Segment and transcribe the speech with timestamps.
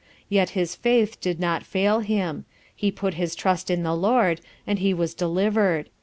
[0.29, 4.79] Yet his Faith did not fail him; he put his Trust in the Lord, and
[4.79, 5.89] he was delivered.